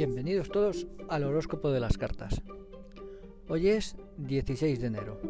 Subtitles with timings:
[0.00, 2.40] Bienvenidos todos al horóscopo de las cartas.
[3.50, 5.20] Hoy es 16 de enero.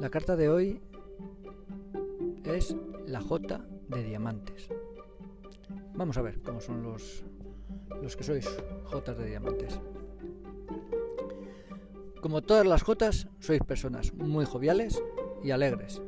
[0.00, 0.80] La carta de hoy
[2.42, 2.74] es
[3.06, 4.68] la J de diamantes.
[5.94, 7.22] Vamos a ver cómo son los,
[8.02, 8.48] los que sois
[8.86, 9.78] J de diamantes.
[12.20, 15.00] Como todas las J, sois personas muy joviales
[15.44, 16.02] y alegres.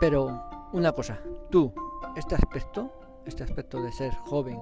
[0.00, 1.72] Pero una cosa, tú,
[2.16, 4.60] este aspecto, este aspecto de ser joven,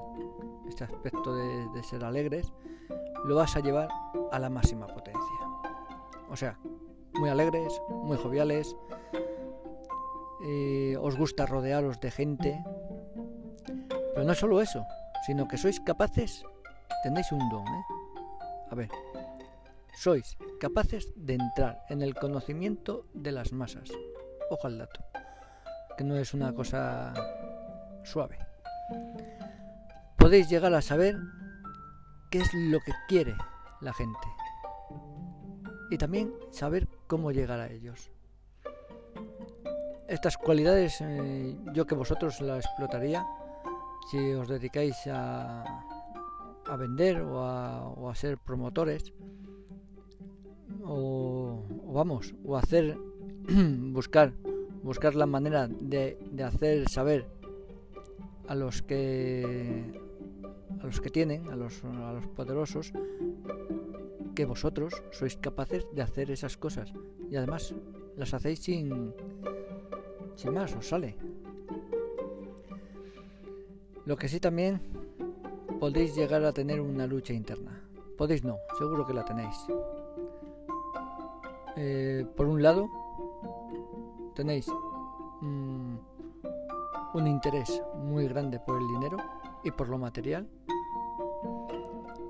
[0.68, 2.52] este aspecto de, ser alegres,
[3.24, 3.88] lo vas a llevar
[4.30, 5.20] a la máxima potencia.
[6.30, 6.58] O sea,
[7.14, 8.76] muy alegres, muy joviales,
[10.44, 12.64] eh, os gusta rodearos de gente,
[14.14, 14.84] pero no solo eso,
[15.26, 16.44] sino que sois capaces,
[17.02, 17.84] tenéis un don, ¿eh?
[18.70, 18.90] A ver,
[19.94, 23.90] sois capaces de entrar en el conocimiento de las masas.
[24.50, 25.00] Ojo al dato
[25.96, 27.12] que no es una cosa
[28.02, 28.38] suave.
[30.16, 31.16] Podéis llegar a saber
[32.30, 33.34] qué es lo que quiere
[33.80, 34.18] la gente
[35.90, 38.10] y también saber cómo llegar a ellos.
[40.08, 43.26] Estas cualidades eh, yo que vosotros las explotaría
[44.10, 45.64] si os dedicáis a,
[46.66, 49.12] a vender o a, ser promotores
[50.84, 52.96] o, o vamos, o hacer
[53.92, 54.32] buscar
[54.82, 57.26] buscar la manera de, hacer saber
[58.48, 60.00] a los que
[60.80, 62.92] a los que tienen, a los, a los poderosos,
[64.34, 66.92] que vosotros sois capaces de hacer esas cosas
[67.30, 67.74] y además
[68.16, 69.14] las hacéis sin
[70.34, 71.16] sin más, os sale.
[74.04, 74.80] Lo que sí también
[75.78, 77.80] podéis llegar a tener una lucha interna.
[78.16, 79.56] Podéis no, seguro que la tenéis.
[81.76, 82.88] Eh, por un lado,
[84.34, 84.66] tenéis
[85.40, 85.96] mm,
[87.14, 89.18] un interés muy grande por el dinero
[89.62, 90.48] y por lo material.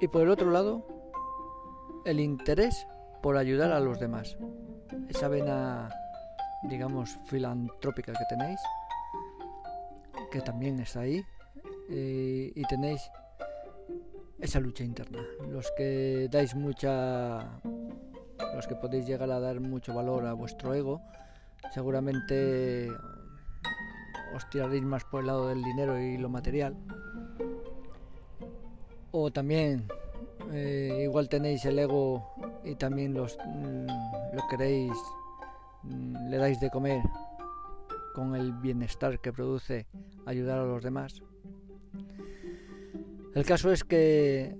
[0.00, 0.84] Y por el otro lado,
[2.04, 2.86] el interés
[3.22, 4.36] por ayudar a los demás.
[5.08, 5.88] Esa vena,
[6.64, 8.60] digamos, filantrópica que tenéis,
[10.30, 11.22] que también está ahí,
[11.88, 13.10] eh, y tenéis
[14.40, 15.22] esa lucha interna.
[15.48, 17.60] Los que dais mucha,
[18.54, 21.00] los que podéis llegar a dar mucho valor a vuestro ego,
[21.72, 22.90] seguramente
[24.34, 26.76] os tiraréis más por el lado del dinero y lo material.
[29.10, 29.86] O también
[30.52, 32.34] eh, igual tenéis el ego
[32.64, 33.86] y también los, mm,
[34.34, 34.92] lo queréis,
[35.82, 37.02] mm, le dais de comer
[38.14, 39.86] con el bienestar que produce
[40.26, 41.22] ayudar a los demás.
[43.34, 44.54] El caso es que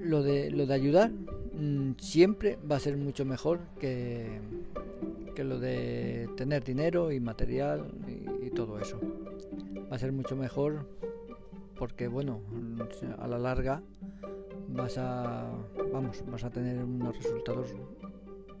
[0.00, 4.40] lo de, lo de ayudar mm, siempre va a ser mucho mejor que,
[5.34, 8.29] que lo de tener dinero y material y,
[8.60, 9.00] todo eso.
[9.90, 10.86] Va a ser mucho mejor
[11.76, 12.42] porque bueno,
[13.18, 13.82] a la larga
[14.68, 15.50] vas a
[15.90, 17.74] vamos, vas a tener unos resultados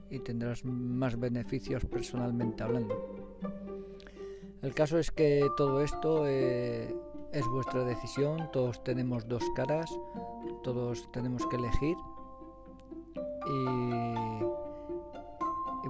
[0.08, 2.96] y tendrás más beneficios personalmente hablando.
[4.62, 6.96] El caso es que todo esto eh,
[7.32, 9.90] es vuestra decisión, todos tenemos dos caras,
[10.62, 11.96] todos tenemos que elegir
[13.46, 14.29] y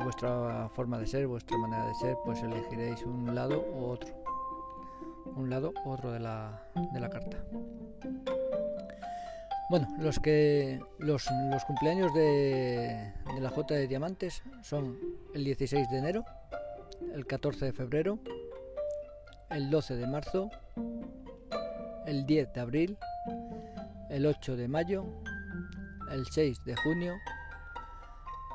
[0.01, 4.15] vuestra forma de ser, vuestra manera de ser, pues elegiréis un lado u otro.
[5.37, 6.63] Un lado u otro de la,
[6.93, 7.37] de la carta.
[9.71, 14.99] Bueno, los que los, los cumpleaños de, de, la J de Diamantes son
[15.33, 16.25] el 16 de enero,
[17.15, 18.19] el 14 de febrero,
[19.51, 20.51] el 12 de marzo,
[22.07, 22.99] el 10 de abril,
[24.09, 25.05] el 8 de mayo,
[26.11, 27.15] el 6 de junio,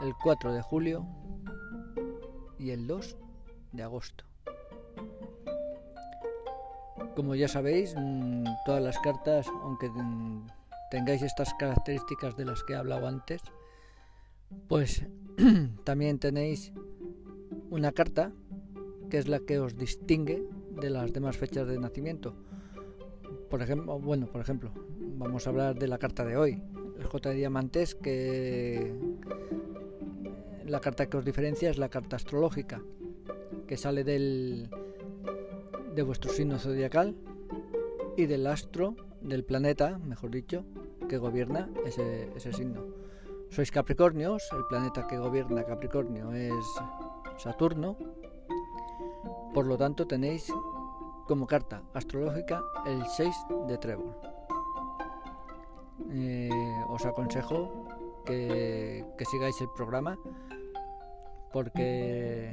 [0.01, 1.05] el 4 de julio,
[2.65, 3.15] y el 2
[3.73, 4.23] de agosto.
[7.15, 9.91] Como ya sabéis, mm, todas las cartas, aunque
[10.89, 13.41] tengáis estas características de las que he hablado antes,
[14.67, 15.05] pues
[15.83, 16.73] también tenéis
[17.69, 18.31] una carta
[19.11, 20.43] que es la que os distingue
[20.81, 22.33] de las demás fechas de nacimiento.
[23.49, 24.71] Por ejemplo, bueno, por ejemplo,
[25.17, 26.63] vamos a hablar de la carta de hoy,
[26.97, 28.91] el J de Diamantes, que
[30.65, 32.81] la carta que os diferencia es la carta astrológica,
[33.67, 34.69] que sale del,
[35.93, 37.15] de vuestro signo zodiacal
[38.17, 40.65] y del astro, del planeta, mejor dicho,
[41.07, 42.83] que gobierna ese, ese signo.
[43.49, 46.65] Sois Capricornios, el planeta que gobierna Capricornio es
[47.37, 47.95] Saturno,
[49.53, 50.51] por lo tanto tenéis
[51.27, 53.35] como carta astrológica el 6
[53.67, 54.15] de trébol.
[56.09, 56.49] Eh,
[56.89, 57.87] os aconsejo
[58.25, 60.17] que, que sigáis el programa
[61.55, 62.51] porque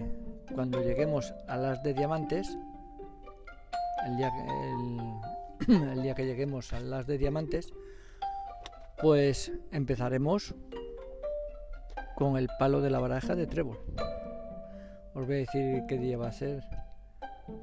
[0.54, 2.56] cuando lleguemos a las de diamantes,
[4.06, 7.74] el día que lleguemos a las de diamantes,
[8.98, 10.54] pues empezaremos
[12.14, 13.76] con el palo de la baraja de trébol.
[15.14, 16.62] Os voy a decir qué día va a ser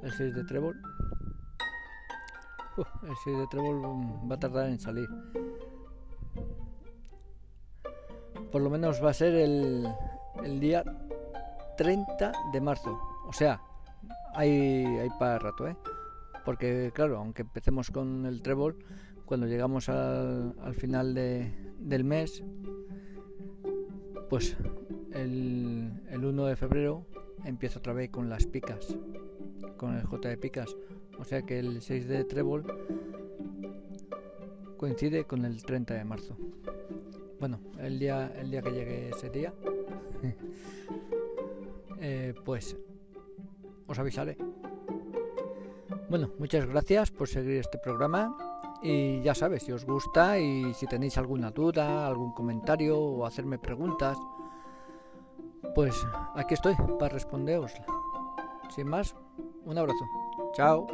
[0.03, 0.75] el 6 de trébol.
[3.03, 3.81] el 6 de trébol
[4.29, 5.07] va a tardar en salir.
[8.51, 9.87] Por lo menos va a ser el,
[10.43, 10.83] el día
[11.79, 12.99] 30 de marzo.
[13.25, 13.61] O sea,
[14.35, 15.77] hay, hay para rato, ¿eh?
[16.43, 18.83] Porque claro, aunque empecemos con el trébol,
[19.23, 22.43] cuando llegamos al, al final de, del mes,
[24.29, 24.57] pues
[25.13, 27.05] el, el 1 de febrero
[27.45, 28.97] empieza otra vez con las picas,
[29.77, 30.75] con el J de picas.
[31.17, 32.65] O sea que el 6 de trébol
[34.75, 36.35] coincide con el 30 de marzo.
[37.39, 39.53] Bueno, el día, el día que llegue ese día,
[42.49, 42.75] pues
[43.85, 44.35] os avisaré.
[46.09, 48.35] Bueno, muchas gracias por seguir este programa
[48.81, 53.59] y ya sabes, si os gusta y si tenéis alguna duda, algún comentario o hacerme
[53.59, 54.17] preguntas,
[55.75, 55.93] pues
[56.33, 57.71] aquí estoy para responderos.
[58.73, 59.15] Sin más,
[59.65, 60.05] un abrazo.
[60.55, 60.87] Chao.